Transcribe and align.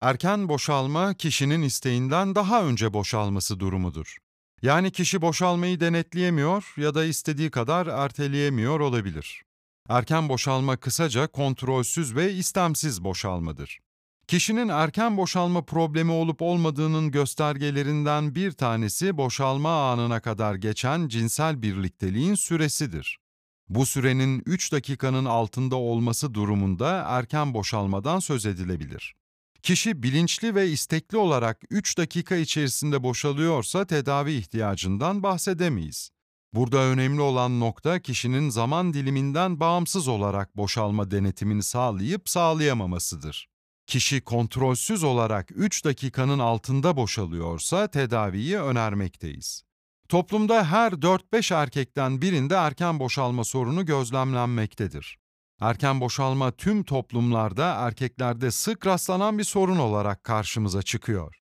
Erken 0.00 0.48
boşalma 0.48 1.14
kişinin 1.14 1.62
isteğinden 1.62 2.34
daha 2.34 2.64
önce 2.64 2.92
boşalması 2.92 3.60
durumudur. 3.60 4.16
Yani 4.62 4.90
kişi 4.90 5.22
boşalmayı 5.22 5.80
denetleyemiyor 5.80 6.74
ya 6.76 6.94
da 6.94 7.04
istediği 7.04 7.50
kadar 7.50 7.86
erteleyemiyor 7.86 8.80
olabilir. 8.80 9.42
Erken 9.88 10.28
boşalma 10.28 10.76
kısaca 10.76 11.26
kontrolsüz 11.26 12.16
ve 12.16 12.32
istemsiz 12.32 13.04
boşalmadır. 13.04 13.78
Kişinin 14.28 14.68
erken 14.68 15.16
boşalma 15.16 15.64
problemi 15.64 16.12
olup 16.12 16.42
olmadığının 16.42 17.10
göstergelerinden 17.10 18.34
bir 18.34 18.52
tanesi 18.52 19.16
boşalma 19.16 19.92
anına 19.92 20.20
kadar 20.20 20.54
geçen 20.54 21.08
cinsel 21.08 21.62
birlikteliğin 21.62 22.34
süresidir. 22.34 23.18
Bu 23.68 23.86
sürenin 23.86 24.42
3 24.46 24.72
dakikanın 24.72 25.24
altında 25.24 25.76
olması 25.76 26.34
durumunda 26.34 27.04
erken 27.08 27.54
boşalmadan 27.54 28.18
söz 28.18 28.46
edilebilir. 28.46 29.14
Kişi 29.66 30.02
bilinçli 30.02 30.54
ve 30.54 30.68
istekli 30.68 31.18
olarak 31.18 31.62
3 31.70 31.98
dakika 31.98 32.36
içerisinde 32.36 33.02
boşalıyorsa 33.02 33.86
tedavi 33.86 34.32
ihtiyacından 34.32 35.22
bahsedemeyiz. 35.22 36.10
Burada 36.54 36.78
önemli 36.78 37.20
olan 37.20 37.60
nokta 37.60 38.00
kişinin 38.00 38.48
zaman 38.48 38.92
diliminden 38.92 39.60
bağımsız 39.60 40.08
olarak 40.08 40.56
boşalma 40.56 41.10
denetimini 41.10 41.62
sağlayıp 41.62 42.28
sağlayamamasıdır. 42.28 43.48
Kişi 43.86 44.20
kontrolsüz 44.20 45.02
olarak 45.04 45.48
3 45.54 45.84
dakikanın 45.84 46.38
altında 46.38 46.96
boşalıyorsa 46.96 47.88
tedaviyi 47.88 48.58
önermekteyiz. 48.58 49.62
Toplumda 50.08 50.70
her 50.70 50.92
4-5 50.92 51.54
erkekten 51.54 52.22
birinde 52.22 52.54
erken 52.54 53.00
boşalma 53.00 53.44
sorunu 53.44 53.86
gözlemlenmektedir. 53.86 55.18
Erken 55.60 56.00
boşalma 56.00 56.50
tüm 56.50 56.84
toplumlarda 56.84 57.64
erkeklerde 57.64 58.50
sık 58.50 58.86
rastlanan 58.86 59.38
bir 59.38 59.44
sorun 59.44 59.78
olarak 59.78 60.24
karşımıza 60.24 60.82
çıkıyor. 60.82 61.36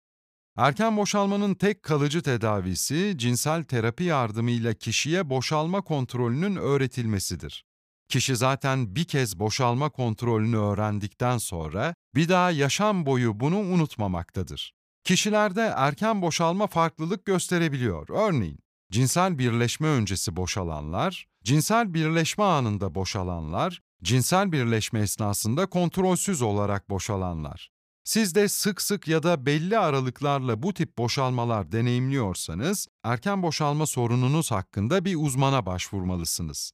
Erken 0.57 0.97
boşalmanın 0.97 1.55
tek 1.55 1.83
kalıcı 1.83 2.21
tedavisi 2.21 3.15
cinsel 3.17 3.63
terapi 3.63 4.03
yardımıyla 4.03 4.73
kişiye 4.73 5.29
boşalma 5.29 5.81
kontrolünün 5.81 6.55
öğretilmesidir. 6.55 7.65
Kişi 8.09 8.35
zaten 8.35 8.95
bir 8.95 9.05
kez 9.05 9.39
boşalma 9.39 9.89
kontrolünü 9.89 10.57
öğrendikten 10.57 11.37
sonra 11.37 11.95
bir 12.15 12.29
daha 12.29 12.51
yaşam 12.51 13.05
boyu 13.05 13.39
bunu 13.39 13.57
unutmamaktadır. 13.57 14.73
Kişilerde 15.03 15.73
erken 15.75 16.21
boşalma 16.21 16.67
farklılık 16.67 17.25
gösterebiliyor. 17.25 18.09
Örneğin, 18.09 18.59
cinsel 18.91 19.37
birleşme 19.37 19.87
öncesi 19.87 20.35
boşalanlar, 20.35 21.27
cinsel 21.43 21.93
birleşme 21.93 22.43
anında 22.43 22.95
boşalanlar, 22.95 23.81
cinsel 24.03 24.51
birleşme 24.51 24.99
esnasında 24.99 25.65
kontrolsüz 25.65 26.41
olarak 26.41 26.89
boşalanlar. 26.89 27.69
Siz 28.03 28.35
de 28.35 28.47
sık 28.47 28.81
sık 28.81 29.07
ya 29.07 29.23
da 29.23 29.45
belli 29.45 29.77
aralıklarla 29.77 30.63
bu 30.63 30.73
tip 30.73 30.97
boşalmalar 30.97 31.71
deneyimliyorsanız, 31.71 32.87
erken 33.03 33.43
boşalma 33.43 33.85
sorununuz 33.85 34.51
hakkında 34.51 35.05
bir 35.05 35.15
uzmana 35.15 35.65
başvurmalısınız. 35.65 36.71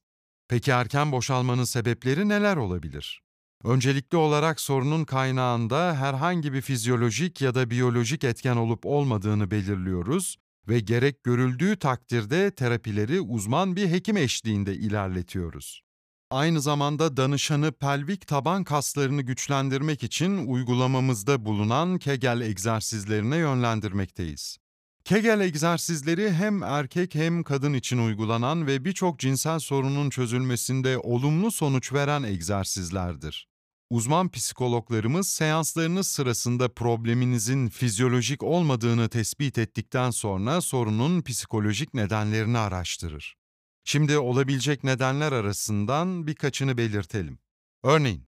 Peki 0.48 0.70
erken 0.70 1.12
boşalmanın 1.12 1.64
sebepleri 1.64 2.28
neler 2.28 2.56
olabilir? 2.56 3.22
Öncelikli 3.64 4.16
olarak 4.16 4.60
sorunun 4.60 5.04
kaynağında 5.04 5.96
herhangi 5.96 6.52
bir 6.52 6.60
fizyolojik 6.60 7.40
ya 7.40 7.54
da 7.54 7.70
biyolojik 7.70 8.24
etken 8.24 8.56
olup 8.56 8.86
olmadığını 8.86 9.50
belirliyoruz 9.50 10.36
ve 10.68 10.80
gerek 10.80 11.24
görüldüğü 11.24 11.78
takdirde 11.78 12.50
terapileri 12.50 13.20
uzman 13.20 13.76
bir 13.76 13.90
hekim 13.90 14.16
eşliğinde 14.16 14.74
ilerletiyoruz. 14.74 15.89
Aynı 16.30 16.60
zamanda 16.60 17.16
danışanı 17.16 17.72
pelvik 17.72 18.26
taban 18.26 18.64
kaslarını 18.64 19.22
güçlendirmek 19.22 20.02
için 20.02 20.46
uygulamamızda 20.46 21.44
bulunan 21.44 21.98
Kegel 21.98 22.40
egzersizlerine 22.40 23.36
yönlendirmekteyiz. 23.36 24.56
Kegel 25.04 25.40
egzersizleri 25.40 26.32
hem 26.32 26.62
erkek 26.62 27.14
hem 27.14 27.42
kadın 27.42 27.74
için 27.74 27.98
uygulanan 27.98 28.66
ve 28.66 28.84
birçok 28.84 29.18
cinsel 29.18 29.58
sorunun 29.58 30.10
çözülmesinde 30.10 30.98
olumlu 30.98 31.50
sonuç 31.50 31.92
veren 31.92 32.22
egzersizlerdir. 32.22 33.48
Uzman 33.90 34.30
psikologlarımız 34.30 35.28
seanslarınız 35.28 36.06
sırasında 36.06 36.74
probleminizin 36.74 37.68
fizyolojik 37.68 38.42
olmadığını 38.42 39.08
tespit 39.08 39.58
ettikten 39.58 40.10
sonra 40.10 40.60
sorunun 40.60 41.22
psikolojik 41.22 41.94
nedenlerini 41.94 42.58
araştırır. 42.58 43.39
Şimdi 43.84 44.18
olabilecek 44.18 44.84
nedenler 44.84 45.32
arasından 45.32 46.26
birkaçını 46.26 46.78
belirtelim. 46.78 47.38
Örneğin, 47.82 48.26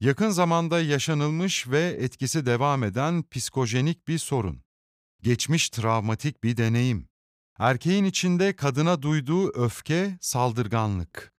yakın 0.00 0.30
zamanda 0.30 0.80
yaşanılmış 0.80 1.68
ve 1.68 1.96
etkisi 2.00 2.46
devam 2.46 2.84
eden 2.84 3.24
psikojenik 3.30 4.08
bir 4.08 4.18
sorun, 4.18 4.62
geçmiş 5.22 5.68
travmatik 5.68 6.44
bir 6.44 6.56
deneyim, 6.56 7.08
erkeğin 7.58 8.04
içinde 8.04 8.56
kadına 8.56 9.02
duyduğu 9.02 9.48
öfke, 9.48 10.18
saldırganlık, 10.20 11.32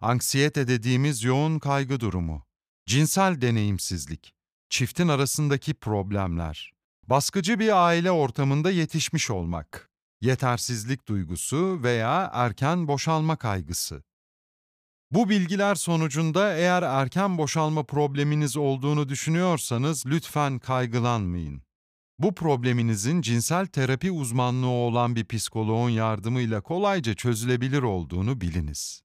anksiyete 0.00 0.68
dediğimiz 0.68 1.24
yoğun 1.24 1.58
kaygı 1.58 2.00
durumu, 2.00 2.46
cinsel 2.86 3.40
deneyimsizlik, 3.40 4.34
çiftin 4.68 5.08
arasındaki 5.08 5.74
problemler, 5.74 6.72
baskıcı 7.02 7.58
bir 7.58 7.86
aile 7.86 8.10
ortamında 8.10 8.70
yetişmiş 8.70 9.30
olmak, 9.30 9.90
yetersizlik 10.24 11.08
duygusu 11.08 11.80
veya 11.82 12.30
erken 12.32 12.88
boşalma 12.88 13.36
kaygısı. 13.36 14.02
Bu 15.10 15.28
bilgiler 15.28 15.74
sonucunda 15.74 16.56
eğer 16.56 16.82
erken 16.82 17.38
boşalma 17.38 17.82
probleminiz 17.82 18.56
olduğunu 18.56 19.08
düşünüyorsanız 19.08 20.06
lütfen 20.06 20.58
kaygılanmayın. 20.58 21.62
Bu 22.18 22.34
probleminizin 22.34 23.20
cinsel 23.20 23.66
terapi 23.66 24.10
uzmanlığı 24.10 24.66
olan 24.66 25.16
bir 25.16 25.24
psikoloğun 25.24 25.90
yardımıyla 25.90 26.60
kolayca 26.60 27.14
çözülebilir 27.14 27.82
olduğunu 27.82 28.40
biliniz. 28.40 29.03